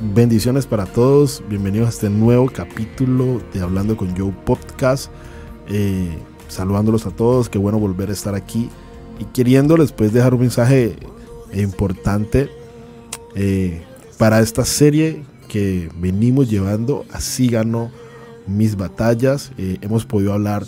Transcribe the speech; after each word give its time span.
Bendiciones 0.00 0.64
para 0.64 0.86
todos, 0.86 1.42
bienvenidos 1.48 1.88
a 1.88 1.90
este 1.90 2.08
nuevo 2.08 2.48
capítulo 2.48 3.42
de 3.52 3.60
Hablando 3.60 3.96
con 3.96 4.16
Joe 4.16 4.32
Podcast. 4.46 5.10
Eh, 5.68 6.16
saludándolos 6.46 7.04
a 7.04 7.10
todos, 7.10 7.48
qué 7.48 7.58
bueno 7.58 7.80
volver 7.80 8.10
a 8.10 8.12
estar 8.12 8.36
aquí 8.36 8.68
y 9.18 9.24
queriéndoles 9.24 9.90
pues 9.90 10.12
dejar 10.12 10.34
un 10.34 10.42
mensaje 10.42 10.94
importante 11.52 12.48
eh, 13.34 13.82
para 14.18 14.38
esta 14.38 14.64
serie 14.64 15.24
que 15.48 15.90
venimos 15.96 16.48
llevando. 16.48 17.04
Así 17.12 17.48
ganó 17.48 17.90
mis 18.46 18.76
batallas. 18.76 19.50
Eh, 19.58 19.78
hemos 19.80 20.06
podido 20.06 20.32
hablar 20.32 20.64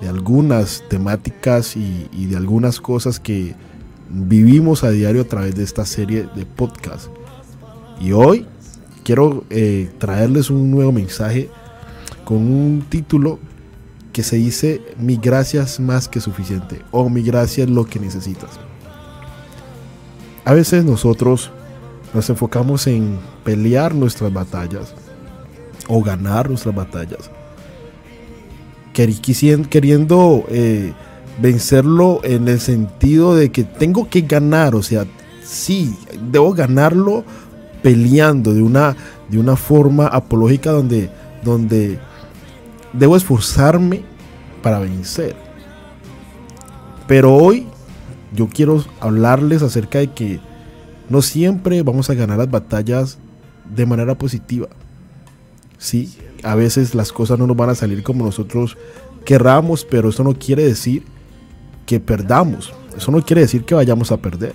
de 0.00 0.08
algunas 0.08 0.84
temáticas 0.88 1.76
y, 1.76 2.26
de 2.26 2.36
algunas 2.36 2.80
cosas 2.80 3.18
que 3.18 3.56
vivimos 4.10 4.84
a 4.84 4.90
diario 4.90 5.22
a 5.22 5.26
través 5.26 5.56
de 5.56 5.64
esta 5.64 5.84
serie 5.84 6.28
de 6.36 6.46
podcast. 6.46 7.08
Y 8.00 8.12
hoy 8.12 8.46
quiero 9.04 9.44
eh, 9.50 9.90
traerles 9.98 10.50
un 10.50 10.70
nuevo 10.70 10.92
mensaje 10.92 11.50
con 12.24 12.38
un 12.38 12.84
título 12.88 13.38
que 14.12 14.22
se 14.22 14.36
dice 14.36 14.80
mi 14.98 15.16
gracia 15.16 15.62
es 15.62 15.80
más 15.80 16.08
que 16.08 16.20
suficiente 16.20 16.82
o 16.90 17.08
mi 17.08 17.22
gracia 17.22 17.64
es 17.64 17.70
lo 17.70 17.84
que 17.84 17.98
necesitas. 17.98 18.58
A 20.44 20.54
veces 20.54 20.84
nosotros 20.84 21.50
nos 22.12 22.28
enfocamos 22.28 22.86
en 22.86 23.18
pelear 23.44 23.94
nuestras 23.94 24.32
batallas 24.32 24.94
o 25.88 26.02
ganar 26.02 26.48
nuestras 26.48 26.74
batallas. 26.74 27.30
Queriendo 28.92 30.44
eh, 30.48 30.92
vencerlo 31.40 32.20
en 32.22 32.48
el 32.48 32.60
sentido 32.60 33.34
de 33.34 33.50
que 33.50 33.64
tengo 33.64 34.08
que 34.08 34.22
ganar, 34.22 34.74
o 34.74 34.82
sea, 34.82 35.06
sí, 35.42 35.96
debo 36.30 36.52
ganarlo 36.52 37.24
peleando 37.82 38.54
de 38.54 38.62
una, 38.62 38.96
de 39.28 39.38
una 39.38 39.56
forma 39.56 40.06
apológica 40.06 40.70
donde, 40.70 41.10
donde 41.44 41.98
debo 42.92 43.16
esforzarme 43.16 44.02
para 44.62 44.78
vencer. 44.78 45.34
Pero 47.06 47.34
hoy 47.34 47.66
yo 48.34 48.48
quiero 48.48 48.84
hablarles 49.00 49.62
acerca 49.62 49.98
de 49.98 50.12
que 50.12 50.40
no 51.08 51.22
siempre 51.22 51.82
vamos 51.82 52.10
a 52.10 52.14
ganar 52.14 52.38
las 52.38 52.50
batallas 52.50 53.18
de 53.74 53.86
manera 53.86 54.16
positiva. 54.16 54.68
Sí, 55.78 56.14
a 56.42 56.54
veces 56.54 56.94
las 56.94 57.12
cosas 57.12 57.38
no 57.38 57.46
nos 57.46 57.56
van 57.56 57.70
a 57.70 57.74
salir 57.74 58.02
como 58.02 58.24
nosotros 58.24 58.76
querramos, 59.24 59.84
pero 59.84 60.10
eso 60.10 60.22
no 60.22 60.34
quiere 60.34 60.64
decir 60.64 61.04
que 61.86 62.00
perdamos. 62.00 62.72
Eso 62.96 63.10
no 63.10 63.24
quiere 63.24 63.42
decir 63.42 63.64
que 63.64 63.74
vayamos 63.74 64.12
a 64.12 64.18
perder. 64.18 64.54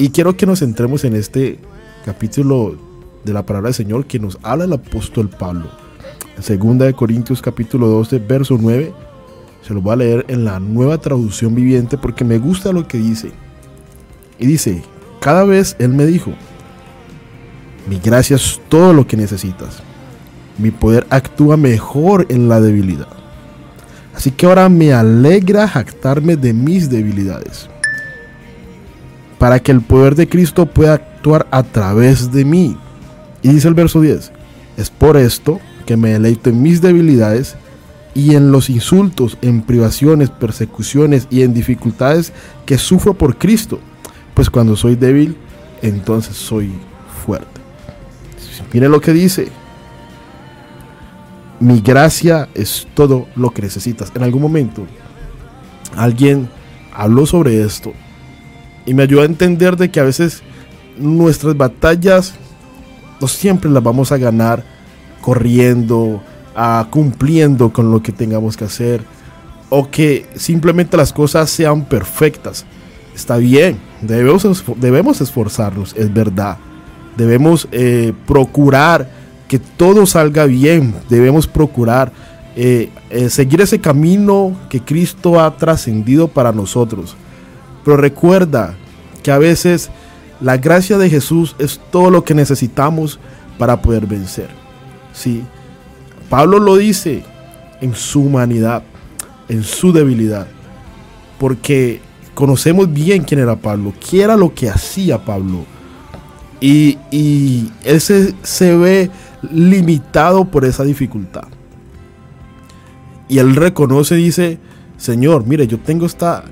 Y 0.00 0.08
quiero 0.08 0.34
que 0.34 0.46
nos 0.46 0.60
centremos 0.60 1.04
en 1.04 1.14
este 1.14 1.58
capítulo 2.06 2.74
de 3.22 3.34
la 3.34 3.44
palabra 3.44 3.66
del 3.66 3.74
Señor 3.74 4.06
que 4.06 4.18
nos 4.18 4.38
habla 4.42 4.64
el 4.64 4.72
apóstol 4.72 5.28
Pablo. 5.28 5.70
Segunda 6.40 6.86
de 6.86 6.94
Corintios 6.94 7.42
capítulo 7.42 7.86
12, 7.86 8.18
verso 8.20 8.56
9. 8.58 8.94
Se 9.60 9.74
lo 9.74 9.82
voy 9.82 9.92
a 9.92 9.96
leer 9.96 10.24
en 10.28 10.46
la 10.46 10.58
nueva 10.58 10.96
traducción 10.96 11.54
viviente 11.54 11.98
porque 11.98 12.24
me 12.24 12.38
gusta 12.38 12.72
lo 12.72 12.88
que 12.88 12.96
dice. 12.96 13.30
Y 14.38 14.46
dice, 14.46 14.82
cada 15.20 15.44
vez 15.44 15.76
Él 15.78 15.90
me 15.90 16.06
dijo, 16.06 16.32
mi 17.86 17.98
gracia 17.98 18.36
es 18.36 18.58
todo 18.70 18.94
lo 18.94 19.06
que 19.06 19.18
necesitas. 19.18 19.82
Mi 20.56 20.70
poder 20.70 21.06
actúa 21.10 21.58
mejor 21.58 22.24
en 22.30 22.48
la 22.48 22.58
debilidad. 22.58 23.08
Así 24.14 24.30
que 24.30 24.46
ahora 24.46 24.70
me 24.70 24.94
alegra 24.94 25.68
jactarme 25.68 26.36
de 26.36 26.54
mis 26.54 26.88
debilidades. 26.88 27.68
Para 29.40 29.58
que 29.58 29.72
el 29.72 29.80
poder 29.80 30.14
de 30.14 30.28
Cristo 30.28 30.66
pueda 30.66 30.94
actuar 30.94 31.48
a 31.50 31.64
través 31.64 32.30
de 32.30 32.44
mí. 32.44 32.76
Y 33.42 33.48
dice 33.48 33.66
el 33.66 33.74
verso 33.74 34.00
10, 34.00 34.30
es 34.76 34.90
por 34.90 35.16
esto 35.16 35.58
que 35.86 35.96
me 35.96 36.10
deleito 36.10 36.50
en 36.50 36.62
mis 36.62 36.80
debilidades 36.80 37.56
y 38.14 38.34
en 38.34 38.52
los 38.52 38.70
insultos, 38.70 39.38
en 39.40 39.62
privaciones, 39.62 40.30
persecuciones 40.30 41.26
y 41.30 41.42
en 41.42 41.54
dificultades 41.54 42.32
que 42.66 42.78
sufro 42.78 43.14
por 43.14 43.38
Cristo. 43.38 43.80
Pues 44.34 44.50
cuando 44.50 44.76
soy 44.76 44.94
débil, 44.94 45.36
entonces 45.82 46.36
soy 46.36 46.70
fuerte. 47.24 47.60
Mire 48.72 48.88
lo 48.88 49.00
que 49.00 49.12
dice. 49.12 49.48
Mi 51.60 51.80
gracia 51.80 52.48
es 52.54 52.86
todo 52.94 53.26
lo 53.36 53.50
que 53.50 53.62
necesitas. 53.62 54.12
En 54.14 54.22
algún 54.22 54.42
momento 54.42 54.86
alguien 55.96 56.48
habló 56.94 57.26
sobre 57.26 57.62
esto 57.62 57.92
y 58.86 58.94
me 58.94 59.02
ayudó 59.02 59.22
a 59.22 59.26
entender 59.26 59.76
de 59.76 59.90
que 59.90 60.00
a 60.00 60.04
veces 60.04 60.42
nuestras 60.98 61.56
batallas 61.56 62.34
no 63.20 63.28
siempre 63.28 63.70
las 63.70 63.82
vamos 63.82 64.12
a 64.12 64.18
ganar 64.18 64.64
corriendo, 65.20 66.22
a 66.54 66.86
cumpliendo 66.90 67.72
con 67.72 67.90
lo 67.90 68.02
que 68.02 68.12
tengamos 68.12 68.56
que 68.56 68.64
hacer, 68.64 69.02
o 69.68 69.90
que 69.90 70.26
simplemente 70.34 70.96
las 70.96 71.12
cosas 71.12 71.50
sean 71.50 71.84
perfectas. 71.84 72.64
Está 73.14 73.36
bien, 73.36 73.78
debemos, 74.00 74.64
debemos 74.76 75.20
esforzarnos, 75.20 75.94
es 75.96 76.12
verdad. 76.12 76.58
Debemos 77.16 77.68
eh, 77.70 78.12
procurar 78.26 79.08
que 79.46 79.58
todo 79.58 80.06
salga 80.06 80.46
bien, 80.46 80.94
debemos 81.08 81.46
procurar 81.46 82.12
eh, 82.56 82.90
eh, 83.10 83.30
seguir 83.30 83.60
ese 83.60 83.80
camino 83.80 84.56
que 84.68 84.80
Cristo 84.80 85.40
ha 85.40 85.56
trascendido 85.56 86.28
para 86.28 86.52
nosotros. 86.52 87.16
Pero 87.84 87.96
recuerda 87.96 88.74
que 89.22 89.30
a 89.30 89.38
veces 89.38 89.90
la 90.40 90.56
gracia 90.56 90.98
de 90.98 91.10
Jesús 91.10 91.54
es 91.58 91.80
todo 91.90 92.10
lo 92.10 92.24
que 92.24 92.34
necesitamos 92.34 93.18
para 93.58 93.80
poder 93.82 94.06
vencer. 94.06 94.48
Sí. 95.12 95.42
Pablo 96.28 96.58
lo 96.58 96.76
dice 96.76 97.22
en 97.80 97.94
su 97.94 98.22
humanidad, 98.22 98.82
en 99.48 99.62
su 99.62 99.92
debilidad, 99.92 100.46
porque 101.38 102.00
conocemos 102.34 102.92
bien 102.92 103.24
quién 103.24 103.40
era 103.40 103.56
Pablo, 103.56 103.92
qué 104.08 104.22
era 104.22 104.36
lo 104.36 104.54
que 104.54 104.70
hacía 104.70 105.24
Pablo. 105.24 105.64
Y, 106.60 106.98
y 107.10 107.70
él 107.84 108.00
se, 108.00 108.34
se 108.42 108.76
ve 108.76 109.10
limitado 109.50 110.44
por 110.44 110.64
esa 110.64 110.84
dificultad. 110.84 111.48
Y 113.28 113.38
él 113.38 113.56
reconoce, 113.56 114.14
dice, 114.16 114.58
Señor, 114.96 115.46
mire, 115.46 115.66
yo 115.66 115.78
tengo 115.78 116.04
esta 116.04 116.44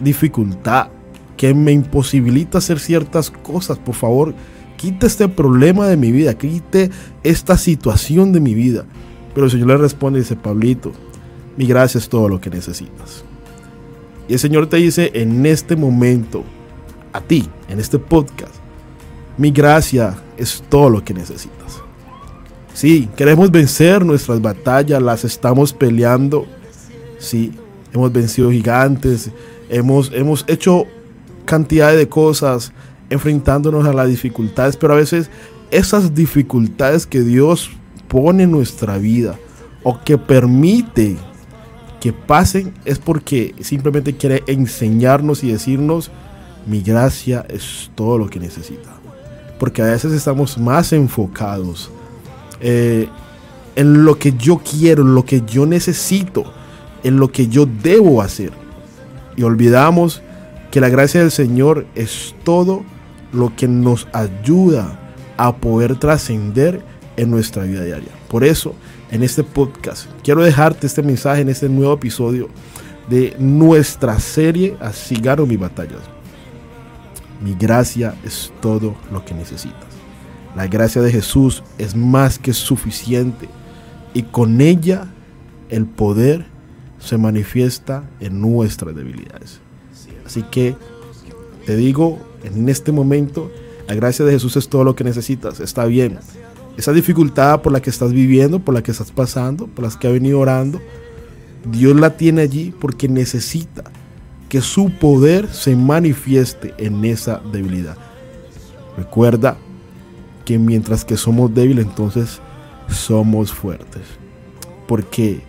dificultad 0.00 0.88
que 1.36 1.54
me 1.54 1.72
imposibilita 1.72 2.58
hacer 2.58 2.78
ciertas 2.78 3.30
cosas. 3.30 3.78
Por 3.78 3.94
favor, 3.94 4.34
quite 4.76 5.06
este 5.06 5.28
problema 5.28 5.86
de 5.88 5.96
mi 5.96 6.12
vida, 6.12 6.34
quite 6.34 6.90
esta 7.22 7.56
situación 7.56 8.32
de 8.32 8.40
mi 8.40 8.54
vida. 8.54 8.84
Pero 9.34 9.46
el 9.46 9.50
Señor 9.50 9.68
le 9.68 9.76
responde 9.76 10.18
y 10.18 10.22
dice, 10.22 10.36
Pablito, 10.36 10.92
mi 11.56 11.66
gracia 11.66 11.98
es 11.98 12.08
todo 12.08 12.28
lo 12.28 12.40
que 12.40 12.50
necesitas. 12.50 13.24
Y 14.28 14.34
el 14.34 14.38
Señor 14.38 14.68
te 14.68 14.76
dice 14.78 15.10
en 15.14 15.44
este 15.44 15.76
momento, 15.76 16.44
a 17.12 17.20
ti, 17.20 17.48
en 17.68 17.80
este 17.80 17.98
podcast, 17.98 18.54
mi 19.36 19.50
gracia 19.50 20.16
es 20.36 20.62
todo 20.68 20.88
lo 20.88 21.04
que 21.04 21.14
necesitas. 21.14 21.80
Sí, 22.72 23.08
queremos 23.16 23.50
vencer 23.50 24.04
nuestras 24.04 24.40
batallas, 24.40 25.00
las 25.02 25.24
estamos 25.24 25.72
peleando. 25.72 26.46
Sí, 27.18 27.52
hemos 27.92 28.12
vencido 28.12 28.50
gigantes, 28.50 29.30
hemos, 29.68 30.12
hemos 30.12 30.44
hecho 30.48 30.86
cantidad 31.44 31.94
de 31.94 32.08
cosas, 32.08 32.72
enfrentándonos 33.10 33.86
a 33.86 33.92
las 33.92 34.08
dificultades, 34.08 34.76
pero 34.76 34.94
a 34.94 34.96
veces 34.96 35.30
esas 35.70 36.14
dificultades 36.14 37.06
que 37.06 37.20
Dios 37.20 37.70
pone 38.08 38.44
en 38.44 38.50
nuestra 38.50 38.98
vida 38.98 39.38
o 39.82 40.00
que 40.02 40.18
permite 40.18 41.16
que 42.00 42.12
pasen 42.12 42.74
es 42.84 42.98
porque 42.98 43.54
simplemente 43.60 44.16
quiere 44.16 44.42
enseñarnos 44.46 45.42
y 45.42 45.52
decirnos, 45.52 46.10
mi 46.66 46.82
gracia 46.82 47.46
es 47.48 47.90
todo 47.94 48.18
lo 48.18 48.28
que 48.28 48.38
necesita. 48.38 48.90
Porque 49.58 49.82
a 49.82 49.86
veces 49.86 50.12
estamos 50.12 50.58
más 50.58 50.92
enfocados 50.92 51.90
eh, 52.60 53.08
en 53.76 54.04
lo 54.04 54.18
que 54.18 54.32
yo 54.32 54.58
quiero, 54.58 55.02
en 55.02 55.14
lo 55.14 55.24
que 55.24 55.42
yo 55.46 55.66
necesito, 55.66 56.44
en 57.02 57.16
lo 57.18 57.30
que 57.30 57.48
yo 57.48 57.66
debo 57.66 58.22
hacer. 58.22 58.52
Y 59.36 59.42
olvidamos 59.42 60.22
que 60.70 60.80
la 60.80 60.88
gracia 60.88 61.20
del 61.20 61.30
Señor 61.30 61.86
es 61.94 62.34
todo 62.44 62.84
lo 63.32 63.54
que 63.56 63.68
nos 63.68 64.06
ayuda 64.12 64.98
a 65.36 65.56
poder 65.56 65.96
trascender 65.96 66.82
en 67.16 67.30
nuestra 67.30 67.64
vida 67.64 67.84
diaria. 67.84 68.10
Por 68.28 68.44
eso, 68.44 68.74
en 69.10 69.22
este 69.22 69.44
podcast, 69.44 70.06
quiero 70.22 70.42
dejarte 70.42 70.86
este 70.86 71.02
mensaje 71.02 71.42
en 71.42 71.48
este 71.48 71.68
nuevo 71.68 71.94
episodio 71.94 72.48
de 73.08 73.36
nuestra 73.38 74.18
serie 74.18 74.76
Así 74.80 75.16
gano 75.16 75.46
mis 75.46 75.58
batallas. 75.58 76.00
Mi 77.42 77.54
gracia 77.54 78.14
es 78.24 78.52
todo 78.60 78.94
lo 79.12 79.24
que 79.24 79.34
necesitas. 79.34 79.94
La 80.56 80.66
gracia 80.66 81.02
de 81.02 81.10
Jesús 81.10 81.62
es 81.78 81.94
más 81.96 82.38
que 82.38 82.52
suficiente 82.52 83.48
y 84.14 84.22
con 84.22 84.60
ella 84.60 85.08
el 85.68 85.86
poder 85.86 86.46
se 87.04 87.18
manifiesta 87.18 88.08
en 88.20 88.40
nuestras 88.40 88.94
debilidades. 88.94 89.60
Así 90.24 90.42
que 90.42 90.74
te 91.66 91.76
digo 91.76 92.18
en 92.42 92.68
este 92.68 92.92
momento 92.92 93.50
La 93.86 93.94
gracia 93.94 94.24
de 94.24 94.32
Jesús 94.32 94.56
es 94.56 94.68
todo 94.68 94.82
lo 94.82 94.96
que 94.96 95.04
necesitas. 95.04 95.60
Está 95.60 95.84
bien. 95.84 96.18
Esa 96.78 96.92
dificultad 96.92 97.60
por 97.60 97.70
la 97.70 97.82
que 97.82 97.90
estás 97.90 98.12
viviendo, 98.12 98.58
por 98.58 98.74
la 98.74 98.82
que 98.82 98.90
estás 98.90 99.12
pasando, 99.12 99.66
por 99.66 99.84
las 99.84 99.96
que 99.96 100.08
ha 100.08 100.10
venido 100.10 100.40
orando, 100.40 100.80
Dios 101.70 101.94
la 101.94 102.16
tiene 102.16 102.42
allí 102.42 102.74
porque 102.80 103.08
necesita 103.08 103.84
que 104.48 104.62
su 104.62 104.90
poder 104.90 105.52
se 105.52 105.76
manifieste 105.76 106.74
en 106.78 107.04
esa 107.04 107.42
debilidad. 107.52 107.98
Recuerda 108.96 109.58
que 110.44 110.58
mientras 110.58 111.04
que 111.04 111.16
somos 111.16 111.54
débiles, 111.54 111.86
entonces 111.86 112.40
somos 112.88 113.52
fuertes. 113.52 114.02
Porque 114.86 115.42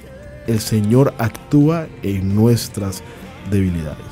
el 0.48 0.60
Señor 0.60 1.14
actúa 1.18 1.88
en 2.04 2.36
nuestras 2.36 3.04
debilidades. 3.50 4.06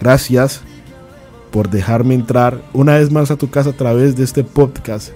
Gracias 0.00 0.62
por 1.50 1.70
dejarme 1.70 2.14
entrar 2.14 2.62
una 2.72 2.94
vez 2.94 3.10
más 3.10 3.30
a 3.30 3.36
tu 3.36 3.50
casa 3.50 3.70
a 3.70 3.76
través 3.76 4.16
de 4.16 4.24
este 4.24 4.44
podcast. 4.44 5.10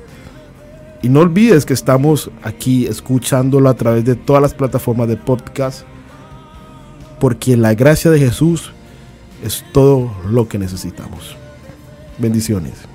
Y 1.02 1.08
no 1.08 1.20
olvides 1.20 1.66
que 1.66 1.74
estamos 1.74 2.30
aquí 2.42 2.86
escuchándolo 2.86 3.68
a 3.68 3.74
través 3.74 4.04
de 4.04 4.14
todas 4.14 4.42
las 4.42 4.54
plataformas 4.54 5.08
de 5.08 5.16
podcast. 5.16 5.82
Porque 7.18 7.56
la 7.56 7.74
gracia 7.74 8.10
de 8.10 8.18
Jesús 8.18 8.72
es 9.44 9.64
todo 9.72 10.12
lo 10.28 10.48
que 10.48 10.58
necesitamos. 10.58 11.36
Bendiciones. 12.18 12.91